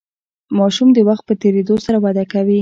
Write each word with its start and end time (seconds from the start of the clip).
ماشوم 0.57 0.89
د 0.93 0.99
وخت 1.07 1.23
په 1.27 1.33
تیریدو 1.41 1.75
سره 1.85 1.97
وده 2.05 2.23
کوي. 2.33 2.59